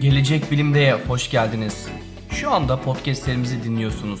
Gelecek 0.00 0.50
Bilim'de 0.50 0.92
hoş 0.92 1.30
geldiniz. 1.30 1.88
Şu 2.30 2.50
anda 2.50 2.80
podcastlerimizi 2.80 3.64
dinliyorsunuz. 3.64 4.20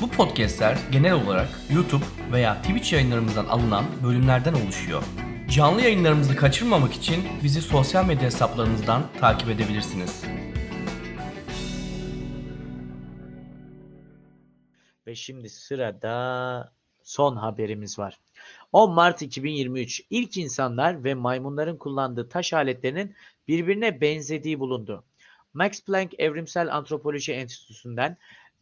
Bu 0.00 0.10
podcastler 0.10 0.78
genel 0.92 1.12
olarak 1.12 1.48
YouTube 1.70 2.04
veya 2.32 2.62
Twitch 2.62 2.92
yayınlarımızdan 2.92 3.46
alınan 3.46 3.84
bölümlerden 4.04 4.54
oluşuyor. 4.54 5.02
Canlı 5.50 5.82
yayınlarımızı 5.82 6.36
kaçırmamak 6.36 6.92
için 6.92 7.24
bizi 7.42 7.62
sosyal 7.62 8.06
medya 8.06 8.22
hesaplarımızdan 8.22 9.02
takip 9.20 9.48
edebilirsiniz. 9.48 10.24
Ve 15.06 15.14
şimdi 15.14 15.48
sırada 15.48 16.72
son 17.02 17.36
haberimiz 17.36 17.98
var. 17.98 18.18
10 18.72 18.94
Mart 18.94 19.22
2023 19.22 20.02
ilk 20.10 20.36
insanlar 20.36 21.04
ve 21.04 21.14
maymunların 21.14 21.76
kullandığı 21.76 22.28
taş 22.28 22.52
aletlerinin 22.52 23.14
birbirine 23.48 24.00
benzediği 24.00 24.60
bulundu. 24.60 25.04
Max 25.56 25.80
Planck 25.80 26.14
Evrimsel 26.18 26.76
Antropoloji 26.76 27.32
Enstitüsü'nden 27.32 28.16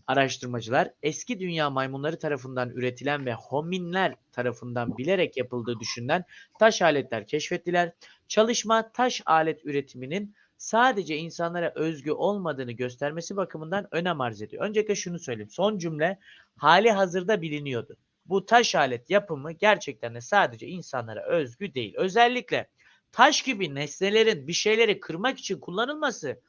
araştırmacılar 0.06 0.90
eski 1.02 1.40
dünya 1.40 1.70
maymunları 1.70 2.18
tarafından 2.18 2.70
üretilen 2.70 3.26
ve 3.26 3.34
hominler 3.34 4.14
tarafından 4.32 4.98
bilerek 4.98 5.36
yapıldığı 5.36 5.80
düşünülen 5.80 6.24
taş 6.58 6.82
aletler 6.82 7.26
keşfettiler. 7.26 7.92
Çalışma 8.28 8.92
taş 8.92 9.22
alet 9.26 9.64
üretiminin 9.64 10.34
sadece 10.58 11.16
insanlara 11.16 11.72
özgü 11.74 12.10
olmadığını 12.10 12.72
göstermesi 12.72 13.36
bakımından 13.36 13.88
önem 13.90 14.20
arz 14.20 14.42
ediyor. 14.42 14.64
Öncelikle 14.64 14.94
şunu 14.94 15.18
söyleyeyim. 15.18 15.50
Son 15.50 15.78
cümle 15.78 16.18
hali 16.56 16.90
hazırda 16.90 17.42
biliniyordu. 17.42 17.96
Bu 18.26 18.46
taş 18.46 18.74
alet 18.74 19.10
yapımı 19.10 19.52
gerçekten 19.52 20.14
de 20.14 20.20
sadece 20.20 20.66
insanlara 20.66 21.26
özgü 21.26 21.74
değil. 21.74 21.94
Özellikle 21.96 22.68
taş 23.12 23.42
gibi 23.42 23.74
nesnelerin 23.74 24.46
bir 24.46 24.52
şeyleri 24.52 25.00
kırmak 25.00 25.38
için 25.38 25.60
kullanılması 25.60 26.40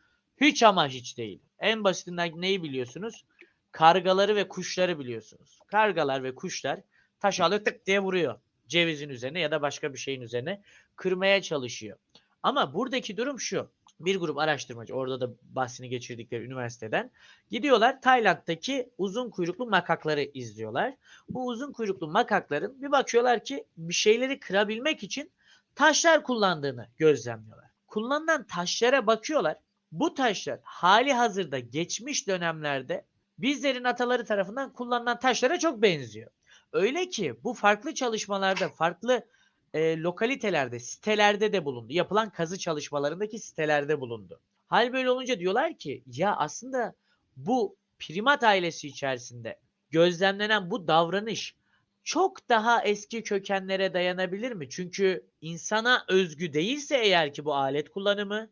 hiç 0.42 0.64
ama 0.64 0.88
hiç 0.88 1.18
değil. 1.18 1.40
En 1.60 1.84
basitinden 1.84 2.42
neyi 2.42 2.64
biliyorsunuz? 2.64 3.26
Kargaları 3.72 4.36
ve 4.36 4.48
kuşları 4.48 5.00
biliyorsunuz. 5.00 5.60
Kargalar 5.68 6.24
ve 6.24 6.36
kuşlar 6.36 6.80
taş 7.20 7.40
alıyor 7.40 7.66
tık 7.66 7.86
diye 7.86 8.00
vuruyor. 8.00 8.40
Cevizin 8.68 9.10
üzerine 9.10 9.40
ya 9.40 9.52
da 9.52 9.62
başka 9.62 9.94
bir 9.94 9.98
şeyin 9.98 10.22
üzerine 10.22 10.62
kırmaya 10.96 11.42
çalışıyor. 11.42 11.98
Ama 12.44 12.74
buradaki 12.74 13.18
durum 13.18 13.40
şu. 13.40 13.72
Bir 14.00 14.16
grup 14.16 14.38
araştırmacı 14.38 14.94
orada 14.94 15.22
da 15.22 15.30
bahsini 15.42 15.90
geçirdikleri 15.90 16.44
üniversiteden 16.44 17.12
gidiyorlar 17.52 18.02
Tayland'daki 18.02 18.90
uzun 18.98 19.30
kuyruklu 19.30 19.66
makakları 19.66 20.22
izliyorlar. 20.22 20.94
Bu 21.30 21.48
uzun 21.48 21.72
kuyruklu 21.72 22.08
makakların 22.08 22.82
bir 22.82 22.92
bakıyorlar 22.92 23.44
ki 23.44 23.66
bir 23.78 23.94
şeyleri 23.94 24.40
kırabilmek 24.40 25.04
için 25.04 25.32
taşlar 25.76 26.24
kullandığını 26.24 26.88
gözlemliyorlar. 26.98 27.70
Kullanılan 27.88 28.48
taşlara 28.48 29.08
bakıyorlar. 29.08 29.58
Bu 30.00 30.14
taşlar 30.14 30.60
hali 30.64 31.14
hazırda 31.14 31.60
geçmiş 31.60 32.28
dönemlerde 32.28 33.06
bizlerin 33.38 33.84
ataları 33.84 34.26
tarafından 34.26 34.74
kullanılan 34.74 35.20
taşlara 35.20 35.60
çok 35.60 35.82
benziyor. 35.82 36.32
Öyle 36.74 37.10
ki 37.10 37.36
bu 37.44 37.54
farklı 37.54 37.94
çalışmalarda, 37.94 38.70
farklı 38.70 39.26
e, 39.74 39.98
lokalitelerde, 40.00 40.80
sitelerde 40.80 41.54
de 41.54 41.66
bulundu. 41.66 41.94
Yapılan 41.94 42.30
kazı 42.30 42.60
çalışmalarındaki 42.60 43.40
sitelerde 43.40 44.00
bulundu. 44.00 44.40
Hal 44.68 44.94
böyle 44.94 45.10
olunca 45.10 45.40
diyorlar 45.40 45.78
ki 45.78 46.04
ya 46.06 46.36
aslında 46.36 46.96
bu 47.38 47.76
primat 48.00 48.44
ailesi 48.44 48.88
içerisinde 48.88 49.60
gözlemlenen 49.90 50.72
bu 50.72 50.88
davranış 50.88 51.56
çok 52.04 52.50
daha 52.50 52.84
eski 52.84 53.24
kökenlere 53.24 53.94
dayanabilir 53.94 54.52
mi? 54.52 54.70
Çünkü 54.70 55.26
insana 55.42 56.06
özgü 56.08 56.54
değilse 56.54 56.98
eğer 56.98 57.34
ki 57.34 57.46
bu 57.46 57.56
alet 57.56 57.90
kullanımı 57.90 58.50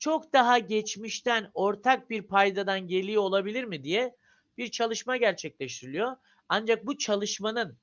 çok 0.00 0.32
daha 0.32 0.58
geçmişten 0.58 1.50
ortak 1.54 2.10
bir 2.10 2.22
paydadan 2.22 2.86
geliyor 2.86 3.22
olabilir 3.22 3.64
mi 3.64 3.84
diye 3.84 4.16
bir 4.58 4.70
çalışma 4.70 5.16
gerçekleştiriliyor. 5.16 6.16
Ancak 6.48 6.86
bu 6.86 6.98
çalışmanın 6.98 7.76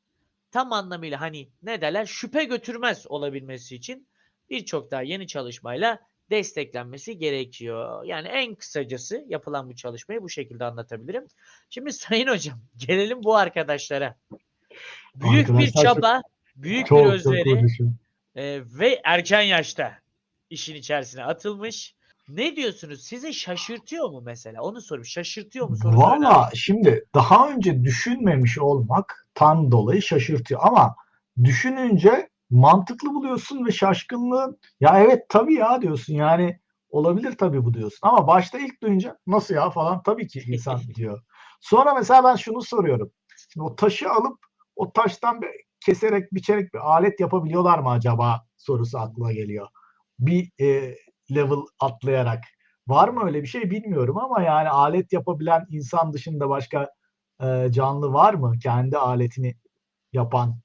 tam 0.52 0.74
anlamıyla 0.74 1.22
hani 1.22 1.50
ne 1.64 1.82
derler 1.82 2.06
şüphe 2.06 2.44
götürmez 2.44 3.08
olabilmesi 3.08 3.76
için 3.76 4.08
birçok 4.50 4.92
daha 4.92 5.02
yeni 5.02 5.28
çalışmayla 5.28 6.00
desteklenmesi 6.30 7.18
gerekiyor. 7.18 8.04
Yani 8.06 8.28
en 8.28 8.56
kısacası 8.56 9.26
yapılan 9.28 9.70
bu 9.70 9.76
çalışmayı 9.76 10.22
bu 10.22 10.30
şekilde 10.30 10.66
anlatabilirim. 10.66 11.28
Şimdi 11.70 11.94
Sayın 11.94 12.28
Hocam 12.28 12.60
gelelim 12.78 13.24
bu 13.24 13.36
arkadaşlara. 13.36 14.16
Büyük 15.16 15.48
bir 15.48 15.54
Arkadaşlar 15.54 15.84
çok- 15.84 15.96
çaba, 15.96 16.22
büyük 16.56 16.88
Çok 16.88 17.06
bir 17.06 17.12
özveri 17.12 17.68
e, 18.36 18.62
ve 18.80 19.02
erken 19.04 19.42
yaşta 19.42 19.98
işin 20.50 20.76
içerisine 20.76 21.24
atılmış. 21.24 21.97
Ne 22.30 22.56
diyorsunuz? 22.56 23.02
Sizi 23.02 23.34
şaşırtıyor 23.34 24.10
mu 24.10 24.22
mesela? 24.26 24.62
Onu 24.62 24.82
sorayım. 24.82 25.06
Şaşırtıyor 25.06 25.70
mu 25.70 25.76
önemli. 25.86 25.98
Valla 25.98 26.50
şimdi 26.54 27.06
daha 27.16 27.50
önce 27.50 27.84
düşünmemiş 27.84 28.60
olmak 28.60 29.28
tan 29.34 29.72
dolayı 29.72 30.02
şaşırtıyor 30.02 30.62
ama 30.64 30.96
düşününce 31.44 32.30
mantıklı 32.50 33.14
buluyorsun 33.14 33.66
ve 33.66 33.72
şaşkınlığın 33.72 34.60
ya 34.80 35.00
evet 35.00 35.30
tabii 35.30 35.54
ya 35.54 35.82
diyorsun 35.82 36.14
yani 36.14 36.60
olabilir 36.90 37.38
tabii 37.38 37.66
bu 37.66 37.74
diyorsun 37.74 38.00
ama 38.02 38.28
başta 38.28 38.60
ilk 38.60 38.82
duyunca 38.82 39.18
nasıl 39.28 39.54
ya 39.56 39.70
falan 39.70 40.04
tabii 40.04 40.28
ki 40.28 40.44
insan 40.48 40.82
diyor. 40.96 41.22
Sonra 41.62 41.94
mesela 41.94 42.24
ben 42.24 42.36
şunu 42.36 42.62
soruyorum. 42.62 43.12
Şimdi 43.54 43.64
o 43.64 43.76
taşı 43.76 44.10
alıp 44.10 44.38
o 44.76 44.92
taştan 44.92 45.42
bir 45.42 45.50
keserek 45.86 46.34
biçerek 46.34 46.74
bir 46.74 46.80
alet 46.80 47.20
yapabiliyorlar 47.20 47.80
mı 47.80 47.90
acaba 47.90 48.46
sorusu 48.58 48.98
aklıma 48.98 49.32
geliyor. 49.32 49.68
Bir 50.20 50.52
e, 50.62 50.96
level 51.32 51.60
atlayarak. 51.80 52.44
Var 52.88 53.10
mı 53.10 53.26
öyle 53.26 53.42
bir 53.42 53.48
şey 53.48 53.72
bilmiyorum 53.72 54.18
ama 54.18 54.42
yani 54.42 54.70
alet 54.70 55.14
yapabilen 55.14 55.66
insan 55.70 56.14
dışında 56.14 56.50
başka 56.50 56.92
e, 57.42 57.68
canlı 57.72 58.14
var 58.14 58.34
mı? 58.34 58.54
Kendi 58.64 58.98
aletini 58.98 59.56
yapan. 60.14 60.60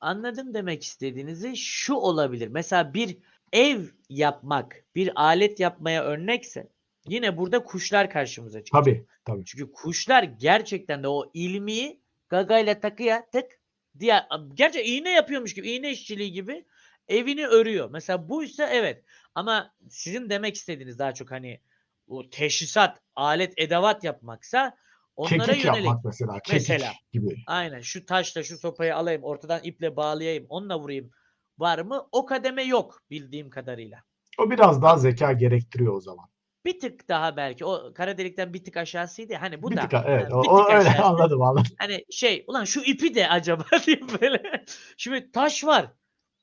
Anladım 0.00 0.54
demek 0.54 0.82
istediğinizi. 0.82 1.56
Şu 1.56 1.94
olabilir. 1.94 2.48
Mesela 2.48 2.94
bir 2.94 3.18
ev 3.52 3.80
yapmak, 4.08 4.84
bir 4.94 5.22
alet 5.22 5.60
yapmaya 5.60 6.04
örnekse 6.04 6.68
yine 7.08 7.36
burada 7.36 7.64
kuşlar 7.64 8.10
karşımıza 8.10 8.64
çıkacak. 8.64 8.84
Tabii 8.84 9.06
tabii. 9.24 9.44
Çünkü 9.44 9.72
kuşlar 9.72 10.22
gerçekten 10.22 11.02
de 11.02 11.08
o 11.08 11.30
ilmiyi 11.34 12.00
gagayla 12.28 12.80
takıya 12.80 13.30
tık 13.30 13.60
diğer 13.98 14.26
gerçi 14.54 14.82
iğne 14.82 15.10
yapıyormuş 15.10 15.54
gibi 15.54 15.70
iğne 15.70 15.90
işçiliği 15.90 16.32
gibi 16.32 16.64
evini 17.08 17.46
örüyor. 17.46 17.90
Mesela 17.90 18.28
buysa 18.28 18.68
evet 18.68 19.04
ama 19.34 19.74
sizin 19.90 20.30
demek 20.30 20.56
istediğiniz 20.56 20.98
daha 20.98 21.14
çok 21.14 21.30
hani 21.30 21.60
o 22.08 22.30
teşhisat, 22.30 23.00
alet, 23.16 23.54
edevat 23.56 24.04
yapmaksa 24.04 24.76
onlara 25.16 25.44
Kekik 25.46 25.64
yönelik. 25.64 25.84
yapmak 25.84 26.04
mesela. 26.04 26.32
Kekik 26.32 26.52
Mesela. 26.52 26.92
gibi. 27.12 27.36
Aynen 27.46 27.80
şu 27.80 28.06
taşla 28.06 28.42
şu 28.42 28.58
sopayı 28.58 28.96
alayım 28.96 29.22
ortadan 29.22 29.60
iple 29.62 29.96
bağlayayım 29.96 30.46
onunla 30.48 30.78
vurayım 30.78 31.10
var 31.58 31.78
mı? 31.78 32.08
O 32.12 32.26
kademe 32.26 32.62
yok 32.62 33.02
bildiğim 33.10 33.50
kadarıyla. 33.50 34.02
O 34.38 34.50
biraz 34.50 34.82
daha 34.82 34.98
zeka 34.98 35.32
gerektiriyor 35.32 35.94
o 35.94 36.00
zaman. 36.00 36.26
Bir 36.64 36.80
tık 36.80 37.08
daha 37.08 37.36
belki 37.36 37.64
o 37.64 37.94
kara 37.94 38.18
delikten 38.18 38.54
bir 38.54 38.64
tık 38.64 38.76
aşağısıydı. 38.76 39.34
Hani 39.34 39.62
bu 39.62 39.70
bir 39.70 39.76
da 39.76 39.80
tık, 39.80 39.92
evet. 40.06 40.22
yani 40.30 40.42
bir 40.42 40.48
o 40.48 40.56
tık 40.56 40.70
öyle 40.70 40.88
aşağısı. 40.88 41.02
anladım 41.04 41.42
anladım. 41.42 41.72
Hani 41.78 42.04
şey 42.10 42.44
ulan 42.46 42.64
şu 42.64 42.80
ipi 42.80 43.14
de 43.14 43.28
acaba 43.28 43.64
diye 43.86 44.00
böyle. 44.20 44.64
Şimdi 44.96 45.32
taş 45.32 45.64
var. 45.64 45.92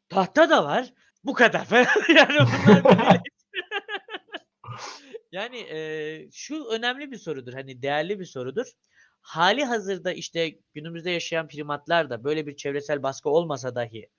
Tahta 0.09 0.50
da 0.50 0.64
var. 0.64 0.94
Bu 1.24 1.34
kadar 1.34 1.68
yani 2.16 2.38
bunlar 2.86 3.20
yani 5.31 5.58
e, 5.58 6.31
şu 6.31 6.66
önemli 6.66 7.12
bir 7.12 7.18
sorudur. 7.18 7.53
Hani 7.53 7.81
değerli 7.81 8.19
bir 8.19 8.25
sorudur. 8.25 8.66
Hali 9.22 9.66
hazırda 9.66 10.14
işte 10.14 10.56
günümüzde 10.74 11.12
yaşayan 11.12 11.48
primatlar 11.48 12.09
da 12.09 12.24
böyle 12.24 12.48
bir 12.48 12.56
çevresel 12.56 13.03
baskı 13.03 13.30
olmasa 13.30 13.75
dahi 13.75 14.09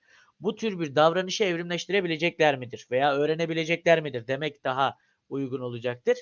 bu 0.41 0.55
tür 0.55 0.79
bir 0.79 0.95
davranışı 0.95 1.43
evrimleştirebilecekler 1.43 2.57
midir 2.57 2.87
veya 2.91 3.15
öğrenebilecekler 3.15 4.01
midir 4.01 4.27
demek 4.27 4.63
daha 4.63 4.97
uygun 5.29 5.59
olacaktır. 5.59 6.17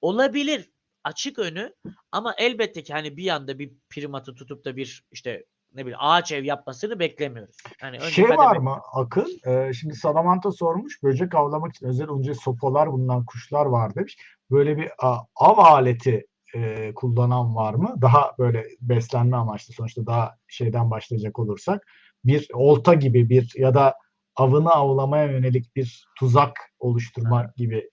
Olabilir 0.00 0.70
açık 1.04 1.38
önü 1.38 1.74
ama 2.12 2.34
elbette 2.38 2.82
ki 2.82 2.92
hani 2.92 3.16
bir 3.16 3.28
anda 3.28 3.58
bir 3.58 3.72
primatı 3.90 4.34
tutup 4.34 4.64
da 4.64 4.76
bir 4.76 5.04
işte 5.10 5.44
ne 5.74 5.80
bileyim 5.82 5.98
ağaç 6.00 6.32
ev 6.32 6.44
yapmasını 6.44 6.98
beklemiyoruz. 6.98 7.56
Hani 7.80 7.96
önce 7.96 8.10
Şey 8.10 8.28
var 8.28 8.56
mı 8.56 8.80
Akın? 8.92 9.40
Ee, 9.46 9.72
şimdi 9.72 9.94
Salamanta 9.94 10.52
sormuş. 10.52 11.02
Böcek 11.02 11.34
avlamak 11.34 11.74
için 11.74 11.86
özel 11.86 12.10
önce 12.10 12.34
sopalar 12.34 12.92
bulunan 12.92 13.24
kuşlar 13.24 13.66
var 13.66 13.94
demiş. 13.94 14.16
Böyle 14.50 14.76
bir 14.76 14.90
a, 14.98 15.18
av 15.36 15.58
aleti 15.58 16.26
e, 16.54 16.92
kullanan 16.94 17.56
var 17.56 17.74
mı? 17.74 17.94
Daha 18.02 18.32
böyle 18.38 18.66
beslenme 18.80 19.36
amaçlı 19.36 19.74
sonuçta 19.74 20.06
daha 20.06 20.36
şeyden 20.48 20.90
başlayacak 20.90 21.38
olursak 21.38 21.86
bir 22.24 22.48
olta 22.54 22.94
gibi 22.94 23.28
bir 23.28 23.52
ya 23.56 23.74
da 23.74 23.94
avını 24.36 24.70
avlamaya 24.70 25.24
yönelik 25.24 25.76
bir 25.76 26.06
tuzak 26.18 26.52
oluşturmak 26.78 27.56
gibi 27.56 27.90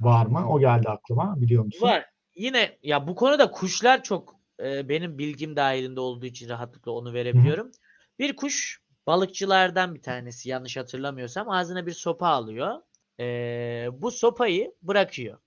var 0.00 0.26
mı? 0.26 0.48
O 0.48 0.60
geldi 0.60 0.88
aklıma. 0.88 1.40
Biliyor 1.40 1.64
musun? 1.64 1.88
Var. 1.88 2.04
Yine 2.34 2.78
ya 2.82 3.06
bu 3.06 3.14
konuda 3.14 3.50
kuşlar 3.50 4.02
çok 4.02 4.34
e, 4.62 4.88
benim 4.88 5.18
bilgim 5.18 5.56
dahilinde 5.56 6.00
olduğu 6.00 6.26
için 6.26 6.48
rahatlıkla 6.48 6.92
onu 6.92 7.12
verebiliyorum. 7.12 7.70
Bir 8.18 8.36
kuş 8.36 8.82
balıkçılardan 9.06 9.94
bir 9.94 10.02
tanesi 10.02 10.48
yanlış 10.48 10.76
hatırlamıyorsam 10.76 11.50
ağzına 11.50 11.86
bir 11.86 11.92
sopa 11.92 12.28
alıyor. 12.28 12.80
E, 13.20 13.88
bu 13.92 14.10
sopayı 14.10 14.74
bırakıyor. 14.82 15.38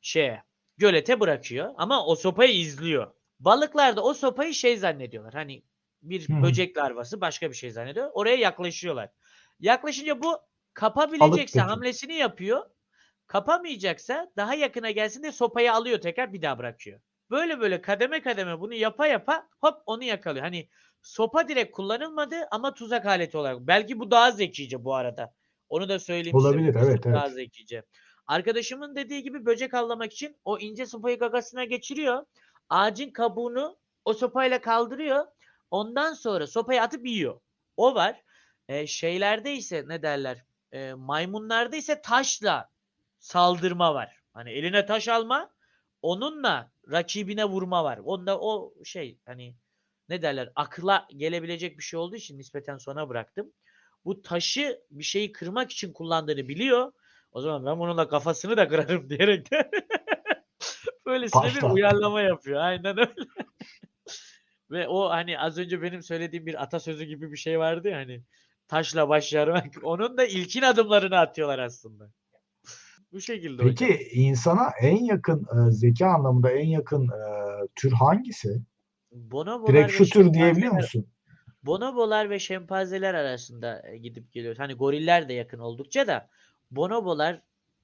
şeye 0.00 0.42
gölete 0.78 1.20
bırakıyor 1.20 1.74
ama 1.76 2.06
o 2.06 2.16
sopayı 2.16 2.54
izliyor. 2.60 3.14
Balıklar 3.40 3.96
da 3.96 4.02
o 4.02 4.14
sopayı 4.14 4.54
şey 4.54 4.76
zannediyorlar. 4.76 5.34
Hani 5.34 5.62
bir 6.02 6.28
Hı. 6.28 6.42
böcek 6.42 6.76
larvası 6.76 7.20
başka 7.20 7.50
bir 7.50 7.56
şey 7.56 7.70
zannediyor. 7.70 8.10
Oraya 8.14 8.36
yaklaşıyorlar. 8.36 9.10
Yaklaşınca 9.60 10.22
bu 10.22 10.38
kapabilecekse 10.74 11.60
hamlesini 11.60 12.14
yapıyor. 12.14 12.66
Kapamayacaksa 13.26 14.32
daha 14.36 14.54
yakına 14.54 14.90
gelsin 14.90 15.22
de 15.22 15.32
sopayı 15.32 15.72
alıyor 15.72 16.00
tekrar 16.00 16.32
bir 16.32 16.42
daha 16.42 16.58
bırakıyor. 16.58 17.00
Böyle 17.30 17.60
böyle 17.60 17.80
kademe 17.80 18.22
kademe 18.22 18.60
bunu 18.60 18.74
yapa 18.74 19.06
yapa 19.06 19.48
hop 19.60 19.82
onu 19.86 20.04
yakalıyor. 20.04 20.44
Hani 20.44 20.68
sopa 21.02 21.48
direkt 21.48 21.72
kullanılmadı 21.72 22.36
ama 22.50 22.74
tuzak 22.74 23.06
aleti 23.06 23.38
olarak. 23.38 23.60
Belki 23.60 23.98
bu 23.98 24.10
daha 24.10 24.30
zekice 24.30 24.84
bu 24.84 24.94
arada. 24.94 25.34
Onu 25.68 25.88
da 25.88 25.98
söyleyeyim 25.98 26.38
size. 26.38 26.48
Olabilir, 26.48 26.74
Bu 26.74 26.78
evet, 26.78 27.04
Daha 27.04 27.26
evet. 27.26 27.34
zekice. 27.34 27.82
Arkadaşımın 28.26 28.96
dediği 28.96 29.22
gibi 29.22 29.46
böcek 29.46 29.74
avlamak 29.74 30.12
için 30.12 30.36
o 30.44 30.58
ince 30.58 30.86
sopayı 30.86 31.18
gagasına 31.18 31.64
geçiriyor. 31.64 32.26
Ağacın 32.68 33.10
kabuğunu 33.10 33.78
o 34.04 34.14
sopayla 34.14 34.60
kaldırıyor. 34.60 35.26
Ondan 35.70 36.14
sonra 36.14 36.46
sopayı 36.46 36.82
atıp 36.82 37.06
yiyor. 37.06 37.40
O 37.76 37.94
var. 37.94 38.22
Ee, 38.68 38.86
şeylerde 38.86 39.54
ise 39.54 39.84
ne 39.86 40.02
derler? 40.02 40.44
Ee, 40.72 40.94
maymunlarda 40.94 41.76
ise 41.76 42.00
taşla 42.02 42.70
saldırma 43.18 43.94
var. 43.94 44.20
Hani 44.32 44.50
eline 44.50 44.86
taş 44.86 45.08
alma, 45.08 45.50
onunla 46.02 46.70
rakibine 46.90 47.44
vurma 47.44 47.84
var. 47.84 47.98
Onda 47.98 48.40
o 48.40 48.74
şey 48.84 49.18
hani 49.26 49.56
ne 50.08 50.22
derler? 50.22 50.52
Akla 50.54 51.08
gelebilecek 51.16 51.78
bir 51.78 51.82
şey 51.82 52.00
olduğu 52.00 52.16
için 52.16 52.38
nispeten 52.38 52.78
sona 52.78 53.08
bıraktım. 53.08 53.52
Bu 54.04 54.22
taşı 54.22 54.80
bir 54.90 55.04
şeyi 55.04 55.32
kırmak 55.32 55.70
için 55.70 55.92
kullandığını 55.92 56.48
biliyor. 56.48 56.92
O 57.32 57.40
zaman 57.40 57.66
ben 57.66 57.78
bununla 57.78 58.08
kafasını 58.08 58.56
da 58.56 58.68
kırarım 58.68 59.10
diyerek 59.10 59.50
de 59.50 59.70
böylesine 61.06 61.44
bir 61.44 61.50
Taşla. 61.50 61.72
uyarlama 61.72 62.20
yapıyor. 62.20 62.60
Aynen 62.60 62.98
öyle. 62.98 63.14
Ve 64.70 64.88
o 64.88 65.10
hani 65.10 65.38
az 65.38 65.58
önce 65.58 65.82
benim 65.82 66.02
söylediğim 66.02 66.46
bir 66.46 66.62
atasözü 66.62 67.04
gibi 67.04 67.32
bir 67.32 67.36
şey 67.36 67.58
vardı 67.58 67.88
ya 67.88 67.96
hani 67.96 68.22
taşla 68.68 69.08
baş 69.08 69.32
yarmak. 69.32 69.66
Onun 69.82 70.16
da 70.16 70.24
ilkin 70.26 70.62
adımlarını 70.62 71.18
atıyorlar 71.18 71.58
aslında. 71.58 72.10
Bu 73.12 73.20
şekilde 73.20 73.62
hocam. 73.62 73.88
Peki 73.88 74.08
insana 74.12 74.70
en 74.80 75.04
yakın 75.04 75.40
e, 75.40 75.70
zeka 75.70 76.06
anlamında 76.06 76.50
en 76.50 76.66
yakın 76.66 77.08
e, 77.08 77.20
tür 77.74 77.92
hangisi? 77.92 78.62
Bonobolar 79.12 79.72
Direkt 79.72 79.92
şu 79.92 80.08
tür 80.08 80.34
diyebiliyor 80.34 80.72
musun? 80.72 81.06
Bonobolar 81.62 82.30
ve 82.30 82.38
şempanzeler 82.38 83.14
arasında 83.14 83.88
e, 83.88 83.98
gidip 83.98 84.32
geliyoruz. 84.32 84.58
Hani 84.58 84.74
goriller 84.74 85.28
de 85.28 85.32
yakın 85.32 85.58
oldukça 85.58 86.06
da 86.06 86.28
bonobolar 86.70 87.42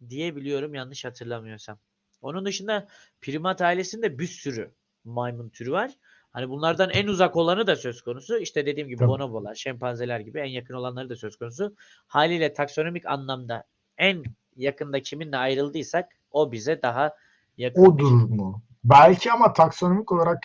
diyebiliyorum 0.09 0.75
yanlış 0.75 1.05
hatırlamıyorsam. 1.05 1.79
Onun 2.23 2.45
dışında 2.45 2.89
primat 3.21 3.63
ailesinde 3.63 4.19
bir 4.19 4.27
sürü 4.27 4.71
maymun 5.05 5.49
türü 5.49 5.73
var. 5.73 5.91
Hani 6.31 6.49
bunlardan 6.49 6.91
en 6.91 7.07
uzak 7.07 7.37
olanı 7.37 7.67
da 7.67 7.77
söz 7.77 8.03
konusu. 8.03 8.39
İşte 8.39 8.67
dediğim 8.67 8.89
gibi 8.89 8.99
Tabii. 8.99 9.09
bonobolar, 9.09 9.55
şempanzeler 9.55 10.21
gibi 10.21 10.41
en 10.41 10.51
yakın 10.51 10.75
olanları 10.75 11.09
da 11.09 11.17
söz 11.17 11.37
konusu. 11.37 11.77
Haliyle 12.07 12.53
taksonomik 12.53 13.07
anlamda 13.07 13.65
en 13.99 14.25
yakında 14.57 15.03
kiminle 15.03 15.37
ayrıldıysak 15.37 16.09
o 16.31 16.53
bize 16.53 16.83
daha 16.83 17.15
yakın. 17.59 17.83
Odur 17.85 18.11
mu? 18.13 18.63
Belki 18.85 19.33
ama 19.33 19.53
taksonomik 19.53 20.13
olarak 20.13 20.39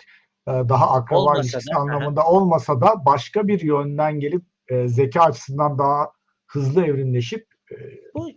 e, 0.48 0.50
daha 0.50 0.90
akraba 0.90 1.20
Olmasa 1.20 1.40
ilişkisi 1.40 1.70
da, 1.70 1.76
aha. 1.76 1.80
anlamında 1.82 2.24
olmasa 2.26 2.80
da 2.80 3.04
başka 3.04 3.48
bir 3.48 3.60
yönden 3.60 4.20
gelip 4.20 4.42
e, 4.68 4.88
zeka 4.88 5.20
açısından 5.20 5.78
daha 5.78 6.12
hızlı 6.46 6.84
evrimleşip 6.86 7.46
e, 7.72 7.76
Bu 8.14 8.28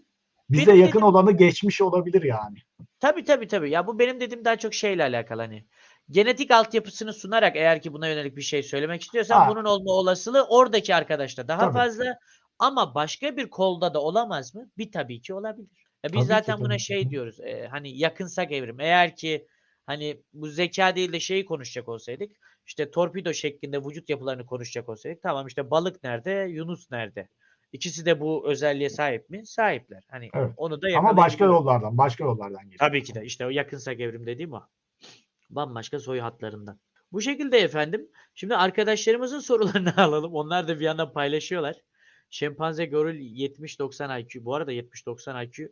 bize 0.49 0.67
benim 0.67 0.79
yakın 0.81 0.91
dediğim- 0.91 1.05
olanı 1.05 1.31
geçmiş 1.31 1.81
olabilir 1.81 2.23
yani. 2.23 2.57
Tabii 2.99 3.23
tabii 3.23 3.47
tabii. 3.47 3.69
Ya 3.69 3.87
bu 3.87 3.99
benim 3.99 4.19
dediğim 4.19 4.45
daha 4.45 4.55
çok 4.55 4.73
şeyle 4.73 5.03
alakalı 5.03 5.41
hani. 5.41 5.65
Genetik 6.09 6.51
altyapısını 6.51 7.13
sunarak 7.13 7.55
eğer 7.55 7.81
ki 7.81 7.93
buna 7.93 8.07
yönelik 8.07 8.37
bir 8.37 8.41
şey 8.41 8.63
söylemek 8.63 9.01
istiyorsan 9.01 9.39
Ha. 9.41 9.49
bunun 9.49 9.65
olma 9.65 9.91
olasılığı 9.91 10.43
oradaki 10.49 10.95
arkadaşta 10.95 11.47
daha 11.47 11.59
Tabii. 11.59 11.73
fazla. 11.73 12.17
Ama 12.61 12.95
başka 12.95 13.37
bir 13.37 13.49
kolda 13.49 13.93
da 13.93 14.01
olamaz 14.01 14.55
mı? 14.55 14.69
Bir 14.77 14.91
tabii 14.91 15.21
ki 15.21 15.33
olabilir. 15.33 15.69
Ya 16.03 16.09
biz 16.09 16.11
Tabii 16.11 16.21
ki, 16.21 16.27
zaten 16.27 16.59
buna 16.59 16.67
tabii 16.67 16.77
ki. 16.77 16.83
şey 16.83 17.09
diyoruz. 17.09 17.39
e, 17.39 17.67
hani 17.67 17.97
yakınsak 17.97 18.51
evrim. 18.51 18.79
Eğer 18.79 19.15
ki 19.15 19.47
hani 19.85 20.21
bu 20.33 20.47
zeka 20.47 20.95
değil 20.95 21.13
de 21.13 21.19
şeyi 21.19 21.45
konuşacak 21.45 21.89
olsaydık 21.89 22.31
işte 22.65 22.91
torpido 22.91 23.33
şeklinde 23.33 23.83
vücut 23.83 24.09
yapılarını 24.09 24.45
konuşacak 24.45 24.89
olsaydık 24.89 25.21
tamam 25.23 25.47
işte 25.47 25.71
balık 25.71 26.03
nerede, 26.03 26.31
Yunus 26.31 26.91
nerede? 26.91 27.27
İkisi 27.73 28.05
de 28.05 28.19
bu 28.19 28.49
özelliğe 28.49 28.89
sahip 28.89 29.29
mi? 29.29 29.45
Sahipler. 29.45 30.03
Hani 30.11 30.29
Evet. 30.33 30.51
onu 30.57 30.81
da 30.81 30.87
Ama 30.97 31.17
başka 31.17 31.45
yollardan, 31.45 31.97
başka 31.97 32.23
yollardan 32.23 32.63
geliyor. 32.63 32.79
Tabii 32.79 33.03
ki 33.03 33.15
de 33.15 33.25
işte 33.25 33.45
o 33.45 33.49
yakınsak 33.49 33.99
evrim 33.99 34.25
dediğim 34.25 34.53
o. 34.53 34.61
Bambaşka 35.49 35.99
soy 35.99 36.19
hatlarından. 36.19 36.79
Bu 37.11 37.21
şekilde 37.21 37.57
efendim. 37.57 38.07
Şimdi 38.35 38.55
arkadaşlarımızın 38.55 39.39
sorularını 39.49 39.97
alalım. 39.97 40.33
Onlar 40.33 40.67
da 40.67 40.79
bir 40.79 40.85
yandan 40.85 41.13
paylaşıyorlar. 41.13 41.75
Şempanze 42.31 42.85
goril 42.85 43.19
70-90 43.19 44.21
IQ. 44.21 44.45
Bu 44.45 44.55
arada 44.55 44.73
70-90 44.73 45.45
IQ 45.45 45.69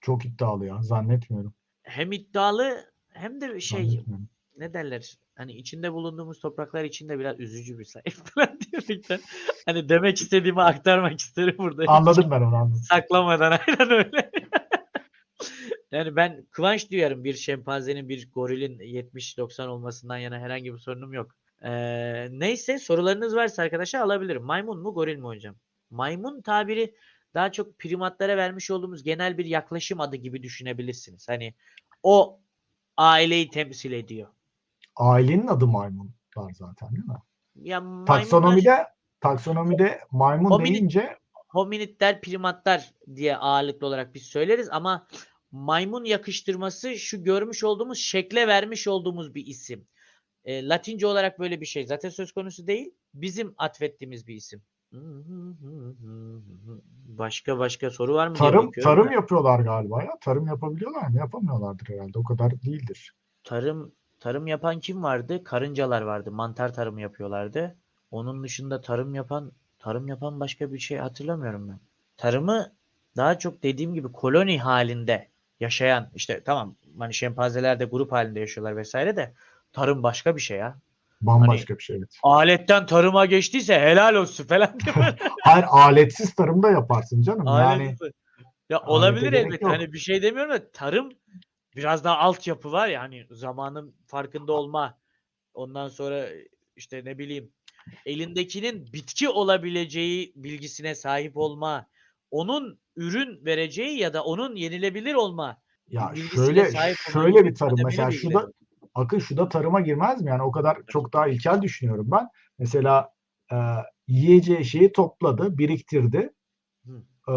Çok 0.00 0.24
iddialı 0.24 0.66
ya. 0.66 0.82
Zannetmiyorum. 0.82 1.54
hem 1.82 2.12
iddialı 2.12 2.84
hem 3.08 3.40
de 3.40 3.60
şey 3.60 4.04
ne 4.56 4.74
derler? 4.74 5.18
Hani 5.36 5.52
içinde 5.52 5.92
bulunduğumuz 5.92 6.40
topraklar 6.40 6.84
için 6.84 7.08
de 7.08 7.18
biraz 7.18 7.40
üzücü 7.40 7.78
bir 7.78 7.84
sayı 7.84 8.04
falan 8.34 8.58
diyerekten. 8.60 9.20
Hani 9.66 9.88
demek 9.88 10.16
istediğimi 10.16 10.62
aktarmak 10.62 11.20
isterim 11.20 11.54
burada. 11.58 11.84
Anladım 11.86 12.30
ben 12.30 12.40
onu 12.40 12.56
anladım. 12.56 12.82
Saklamadan 12.82 13.58
aynen 13.68 13.90
öyle. 13.90 14.30
yani 15.92 16.16
ben 16.16 16.46
kıvanç 16.50 16.90
duyarım 16.90 17.24
bir 17.24 17.34
şempanzenin 17.34 18.08
bir 18.08 18.30
gorilin 18.32 18.78
70-90 18.78 19.66
olmasından 19.66 20.18
yana 20.18 20.38
herhangi 20.38 20.72
bir 20.74 20.78
sorunum 20.78 21.12
yok. 21.12 21.30
Ee, 21.62 22.28
neyse 22.30 22.78
sorularınız 22.78 23.36
varsa 23.36 23.62
arkadaşlar 23.62 24.00
alabilirim. 24.00 24.42
Maymun 24.42 24.82
mu 24.82 24.94
goril 24.94 25.16
mi 25.16 25.24
hocam? 25.26 25.56
Maymun 25.98 26.40
tabiri 26.42 26.94
daha 27.34 27.52
çok 27.52 27.78
primatlara 27.78 28.36
vermiş 28.36 28.70
olduğumuz 28.70 29.02
genel 29.02 29.38
bir 29.38 29.44
yaklaşım 29.44 30.00
adı 30.00 30.16
gibi 30.16 30.42
düşünebilirsiniz. 30.42 31.28
Hani 31.28 31.54
o 32.02 32.40
aileyi 32.96 33.50
temsil 33.50 33.92
ediyor. 33.92 34.28
Ailenin 34.96 35.46
adı 35.46 35.66
maymunlar 35.66 36.52
zaten 36.52 36.88
değil 36.90 37.06
mi? 37.06 37.22
Ya 37.54 37.78
maymunlar- 37.78 38.06
Taksonomide 38.06 38.86
taksonomide 39.20 40.00
maymun 40.10 40.50
Hominid- 40.50 40.72
deyince 40.74 41.18
hominidler, 41.48 42.20
primatlar 42.20 42.92
diye 43.14 43.36
ağırlıklı 43.36 43.86
olarak 43.86 44.14
biz 44.14 44.22
söyleriz 44.22 44.68
ama 44.70 45.06
maymun 45.52 46.04
yakıştırması 46.04 46.98
şu 46.98 47.24
görmüş 47.24 47.64
olduğumuz 47.64 47.98
şekle 47.98 48.48
vermiş 48.48 48.88
olduğumuz 48.88 49.34
bir 49.34 49.46
isim. 49.46 49.86
E, 50.44 50.68
Latince 50.68 51.06
olarak 51.06 51.38
böyle 51.38 51.60
bir 51.60 51.66
şey 51.66 51.86
zaten 51.86 52.08
söz 52.08 52.32
konusu 52.32 52.66
değil. 52.66 52.94
Bizim 53.14 53.54
atfettiğimiz 53.58 54.26
bir 54.26 54.34
isim. 54.34 54.62
Başka 57.08 57.58
başka 57.58 57.90
soru 57.90 58.14
var 58.14 58.28
mı? 58.28 58.34
tarım 58.34 58.70
tarım 58.70 59.08
da. 59.08 59.12
yapıyorlar 59.12 59.60
galiba 59.60 60.02
ya. 60.02 60.18
Tarım 60.20 60.46
yapabiliyorlar 60.46 61.08
mı? 61.08 61.16
Yapamıyorlardır 61.16 61.88
herhalde. 61.88 62.18
O 62.18 62.24
kadar 62.24 62.62
değildir. 62.62 63.14
Tarım 63.44 63.92
tarım 64.20 64.46
yapan 64.46 64.80
kim 64.80 65.02
vardı? 65.02 65.44
Karıncalar 65.44 66.02
vardı. 66.02 66.30
Mantar 66.30 66.74
tarımı 66.74 67.00
yapıyorlardı. 67.00 67.76
Onun 68.10 68.42
dışında 68.42 68.80
tarım 68.80 69.14
yapan 69.14 69.52
tarım 69.78 70.08
yapan 70.08 70.40
başka 70.40 70.72
bir 70.72 70.78
şey 70.78 70.98
hatırlamıyorum 70.98 71.68
ben. 71.68 71.80
Tarımı 72.16 72.72
daha 73.16 73.38
çok 73.38 73.62
dediğim 73.62 73.94
gibi 73.94 74.12
koloni 74.12 74.58
halinde 74.60 75.28
yaşayan 75.60 76.10
işte 76.14 76.42
tamam 76.44 76.76
hani 76.98 77.14
şempanzeler 77.14 77.80
de 77.80 77.84
grup 77.84 78.12
halinde 78.12 78.40
yaşıyorlar 78.40 78.76
vesaire 78.76 79.16
de 79.16 79.34
tarım 79.72 80.02
başka 80.02 80.36
bir 80.36 80.40
şey 80.40 80.58
ya. 80.58 80.78
Bambaşka 81.20 81.78
bir 81.78 81.82
şey. 81.82 81.96
Evet. 81.96 82.18
Aletten 82.22 82.86
tarıma 82.86 83.26
geçtiyse 83.26 83.80
helal 83.80 84.14
olsun 84.14 84.44
falan 84.44 84.80
değil 84.86 84.96
mi? 84.96 85.16
Hayır 85.42 85.66
aletsiz 85.70 86.34
tarım 86.34 86.62
da 86.62 86.70
yaparsın 86.70 87.22
canım. 87.22 87.46
Yani 87.46 87.62
Aletsiz. 87.62 88.10
Ya 88.70 88.78
alete 88.78 88.90
olabilir 88.92 89.32
elbette. 89.32 89.64
yok. 89.64 89.72
Hani 89.72 89.92
bir 89.92 89.98
şey 89.98 90.22
demiyorum 90.22 90.52
da 90.52 90.70
tarım 90.70 91.12
biraz 91.76 92.04
daha 92.04 92.18
altyapı 92.18 92.72
var 92.72 92.88
ya 92.88 93.02
hani 93.02 93.26
zamanın 93.30 93.94
farkında 94.06 94.52
olma. 94.52 94.98
Ondan 95.54 95.88
sonra 95.88 96.26
işte 96.76 97.04
ne 97.04 97.18
bileyim 97.18 97.52
elindekinin 98.06 98.92
bitki 98.92 99.28
olabileceği 99.28 100.32
bilgisine 100.36 100.94
sahip 100.94 101.36
olma. 101.36 101.86
Onun 102.30 102.78
ürün 102.96 103.44
vereceği 103.44 103.98
ya 103.98 104.14
da 104.14 104.24
onun 104.24 104.56
yenilebilir 104.56 105.14
olma. 105.14 105.60
ya 105.88 106.14
şöyle 106.34 106.94
şöyle 107.12 107.44
bir 107.44 107.54
tarım 107.54 107.78
mesela 107.84 108.10
şurada 108.10 108.52
akın 108.94 109.18
şu 109.18 109.36
da 109.36 109.48
tarıma 109.48 109.80
girmez 109.80 110.22
mi? 110.22 110.30
Yani 110.30 110.42
o 110.42 110.52
kadar 110.52 110.78
çok 110.86 111.12
daha 111.12 111.26
ilkel 111.26 111.62
düşünüyorum 111.62 112.06
ben. 112.10 112.28
Mesela 112.58 113.12
e, 113.52 113.56
yiyeceği 114.08 114.64
şeyi 114.64 114.92
topladı, 114.92 115.58
biriktirdi. 115.58 116.32
E, 117.28 117.32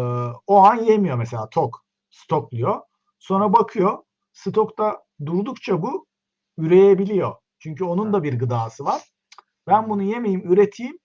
o 0.46 0.56
an 0.64 0.74
yemiyor 0.74 1.16
mesela 1.16 1.48
tok. 1.48 1.84
Stokluyor. 2.10 2.80
Sonra 3.18 3.52
bakıyor 3.52 3.98
stokta 4.32 5.02
durdukça 5.26 5.82
bu 5.82 6.06
üreyebiliyor. 6.58 7.34
Çünkü 7.58 7.84
onun 7.84 8.12
da 8.12 8.22
bir 8.22 8.38
gıdası 8.38 8.84
var. 8.84 9.02
Ben 9.66 9.90
bunu 9.90 10.02
yemeyeyim, 10.02 10.52
üreteyim. 10.52 10.98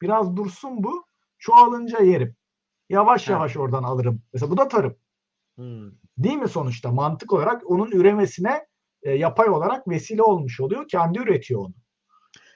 Biraz 0.00 0.36
dursun 0.36 0.84
bu. 0.84 1.06
Çoğalınca 1.38 2.02
yerim. 2.02 2.36
Yavaş 2.88 3.28
yavaş 3.28 3.56
oradan 3.56 3.82
alırım. 3.82 4.22
Mesela 4.32 4.50
bu 4.50 4.56
da 4.56 4.68
tarım. 4.68 4.96
Hmm. 5.56 5.90
Değil 6.18 6.36
mi 6.36 6.48
sonuçta? 6.48 6.92
Mantık 6.92 7.32
olarak 7.32 7.70
onun 7.70 7.90
üremesine 7.90 8.66
e, 9.02 9.10
yapay 9.12 9.48
olarak 9.48 9.88
vesile 9.88 10.22
olmuş 10.22 10.60
oluyor. 10.60 10.88
Kendi 10.88 11.18
üretiyor 11.18 11.60
onu. 11.60 11.74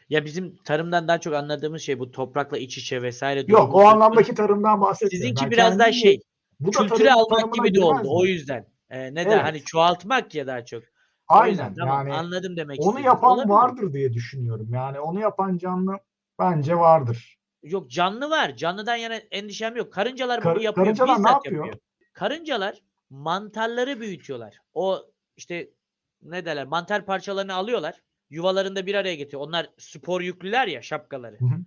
Ya 0.08 0.24
bizim 0.24 0.56
tarımdan 0.56 1.08
daha 1.08 1.20
çok 1.20 1.34
anladığımız 1.34 1.82
şey 1.82 1.98
bu 1.98 2.10
toprakla 2.10 2.58
iç 2.58 2.78
içe 2.78 3.02
vesaire. 3.02 3.44
Yok 3.46 3.74
o 3.74 3.86
anlamdaki 3.86 4.34
tarımdan 4.34 4.80
bahsetmiyorum. 4.80 5.16
Sizinki 5.18 5.44
Ben 5.44 5.50
biraz 5.50 5.78
daha 5.78 5.92
şey 5.92 6.20
bu 6.60 6.72
da 6.72 6.78
kültüre 6.78 7.08
tarım- 7.08 7.18
almak 7.18 7.54
gibi 7.54 7.74
de 7.74 7.80
oldu. 7.80 8.02
mi? 8.02 8.08
O 8.08 8.24
yüzden. 8.24 8.66
Ee, 8.90 9.14
ne? 9.14 9.20
Evet. 9.22 9.42
Hani 9.42 9.62
çoğaltmak 9.64 10.34
ya 10.34 10.46
daha 10.46 10.64
çok. 10.64 10.82
O 11.28 11.46
yüzden, 11.46 11.62
Aynen 11.64 11.74
tamam, 11.74 12.08
yani 12.08 12.16
anladım 12.18 12.56
demek 12.56 12.80
onu 12.80 12.86
istediğiniz. 12.88 13.06
yapan 13.06 13.30
Olabilir. 13.30 13.48
vardır 13.52 13.92
diye 13.92 14.12
düşünüyorum. 14.12 14.68
Yani 14.72 15.00
onu 15.00 15.20
yapan 15.20 15.58
canlı 15.58 15.98
bence 16.38 16.76
vardır. 16.76 17.36
Yok 17.62 17.90
canlı 17.90 18.30
var. 18.30 18.56
Canlıdan 18.56 18.96
yana 18.96 19.14
endişem 19.16 19.76
yok. 19.76 19.92
Karıncalar 19.92 20.40
Kar- 20.40 20.54
bunu 20.54 20.62
yapıyor. 20.62 20.86
karıncalar 20.86 21.14
ne 21.14 21.18
bizzat 21.18 21.44
yapıyor? 21.46 21.74
Karıncalar 22.12 22.82
mantarları 23.10 24.00
büyütüyorlar. 24.00 24.56
O 24.74 24.98
işte 25.36 25.70
ne 26.22 26.44
derler 26.44 26.66
mantar 26.66 27.06
parçalarını 27.06 27.54
alıyorlar. 27.54 28.02
Yuvalarında 28.30 28.86
bir 28.86 28.94
araya 28.94 29.14
getiriyor. 29.14 29.42
Onlar 29.42 29.70
spor 29.78 30.20
yüklüler 30.20 30.66
ya 30.66 30.82
şapkaları. 30.82 31.40
Hı 31.40 31.44
hı. 31.44 31.58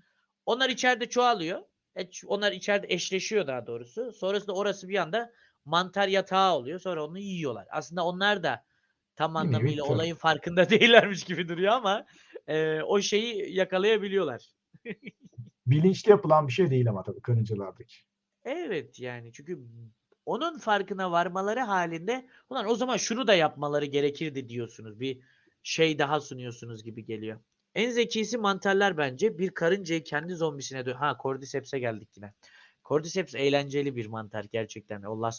Onlar 0.46 0.70
içeride 0.70 1.10
çoğalıyor. 1.10 1.62
E, 1.96 2.10
onlar 2.28 2.52
içeride 2.52 2.88
eşleşiyor 2.90 3.48
daha 3.48 3.68
doğrusu. 3.68 4.12
Sonrasında 4.12 4.54
orası 4.54 4.90
bir 4.90 4.98
anda 4.98 5.32
mantar 5.66 6.08
yatağı 6.08 6.54
oluyor. 6.54 6.80
Sonra 6.80 7.06
onu 7.06 7.20
yiyorlar. 7.20 7.68
Aslında 7.72 8.06
onlar 8.06 8.44
da 8.44 8.66
tam 9.16 9.36
anlamıyla 9.36 9.84
tarım. 9.84 9.96
olayın 9.96 10.16
farkında 10.16 10.70
değillermiş 10.70 11.24
gibi 11.24 11.48
duruyor 11.48 11.74
ama 11.74 12.06
e, 12.48 12.82
o 12.82 13.02
şeyi 13.02 13.56
yakalayabiliyorlar. 13.56 14.50
Bilinçli 15.68 16.10
yapılan 16.10 16.48
bir 16.48 16.54
şey 16.54 16.70
değil 16.70 16.90
ama 16.90 17.04
tabii 17.04 17.22
karıncalardaki. 17.22 17.96
Evet 18.44 19.00
yani 19.00 19.34
çünkü 19.34 19.60
onun 20.30 20.60
farkına 20.60 21.12
varmaları 21.12 21.60
halinde 21.60 22.28
ulan 22.50 22.66
o 22.70 22.76
zaman 22.76 22.98
şunu 22.98 23.28
da 23.28 23.34
yapmaları 23.34 23.86
gerekirdi 23.86 24.50
diyorsunuz. 24.50 25.00
Bir 25.00 25.20
şey 25.64 26.00
daha 26.00 26.20
sunuyorsunuz 26.20 26.84
gibi 26.84 27.06
geliyor. 27.06 27.40
En 27.76 27.90
zekisi 27.90 28.38
mantarlar 28.38 28.98
bence. 28.98 29.38
Bir 29.38 29.50
karıncayı 29.50 30.04
kendi 30.04 30.36
zombisine 30.36 30.80
dö- 30.80 30.94
Ha 30.94 31.18
Cordyceps'e 31.24 31.80
geldik 31.80 32.10
yine. 32.18 32.34
Cordyceps 32.86 33.36
eğlenceli 33.36 33.96
bir 33.96 34.06
mantar 34.06 34.44
gerçekten. 34.44 35.04
O 35.04 35.22
Last 35.22 35.38